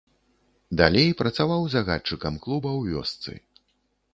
Далей 0.79 1.09
працаваў 1.21 1.61
загадчыкам 1.73 2.41
клуба 2.47 2.69
ў 2.79 2.81
вёсцы. 2.97 3.31